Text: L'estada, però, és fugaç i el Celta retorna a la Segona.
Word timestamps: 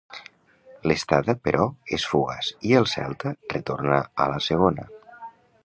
L'estada, 0.91 1.35
però, 1.49 1.67
és 1.97 2.05
fugaç 2.13 2.49
i 2.69 2.73
el 2.79 2.89
Celta 2.95 3.35
retorna 3.55 4.01
a 4.25 4.31
la 4.33 4.41
Segona. 4.47 4.89